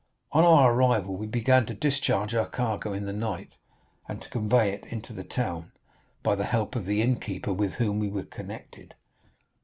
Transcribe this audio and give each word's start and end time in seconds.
On 0.31 0.43
our 0.43 0.73
arrival 0.73 1.15
we 1.15 1.27
began 1.27 1.67
to 1.67 1.75
discharge 1.75 2.33
our 2.33 2.47
cargo 2.49 2.91
in 2.91 3.05
the 3.05 3.13
night, 3.13 3.57
and 4.09 4.19
to 4.19 4.29
convey 4.31 4.71
it 4.73 4.83
into 4.87 5.13
the 5.13 5.23
town, 5.23 5.73
by 6.23 6.33
the 6.33 6.45
help 6.45 6.75
of 6.75 6.87
the 6.87 7.03
innkeeper 7.03 7.53
with 7.53 7.73
whom 7.73 7.99
we 7.99 8.09
were 8.09 8.23
connected. 8.25 8.95